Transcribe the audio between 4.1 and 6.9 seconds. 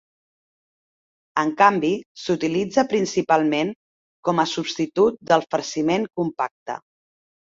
com a substitut del farciment compacte.